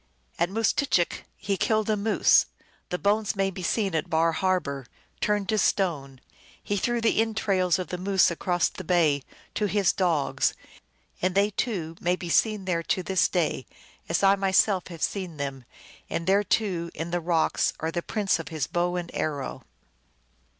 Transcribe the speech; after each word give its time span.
At 0.39 0.49
Moose 0.49 0.73
tchick 0.73 1.25
he 1.37 1.57
killed 1.57 1.87
a 1.87 1.95
moose; 1.95 2.47
the 2.89 2.97
bones 2.97 3.35
may 3.35 3.51
be 3.51 3.61
seen 3.61 3.93
at 3.93 4.09
Bar 4.09 4.31
Har 4.31 4.59
bor 4.59 4.87
turned 5.19 5.47
to 5.49 5.59
stone. 5.59 6.19
He 6.63 6.75
threw 6.75 7.01
the 7.01 7.21
entrails 7.21 7.77
of 7.77 7.89
the 7.89 7.99
Moose 7.99 8.31
across 8.31 8.67
the 8.67 8.83
bay 8.83 9.21
to 9.53 9.67
his 9.67 9.93
dogs, 9.93 10.55
and 11.21 11.35
they, 11.35 11.51
too, 11.51 11.97
may 12.01 12.15
be 12.15 12.29
seen 12.29 12.65
there 12.65 12.81
to 12.81 13.03
this 13.03 13.27
day, 13.27 13.67
as 14.09 14.23
I 14.23 14.35
myself 14.37 14.87
have 14.87 15.03
seen 15.03 15.37
them; 15.37 15.65
and 16.09 16.25
there, 16.25 16.43
too, 16.43 16.89
in 16.95 17.11
the 17.11 17.21
rock 17.21 17.59
are 17.79 17.91
the 17.91 18.01
prints 18.01 18.39
of 18.39 18.47
his 18.47 18.65
bow 18.65 18.95
and 18.95 19.11
arrow." 19.13 19.65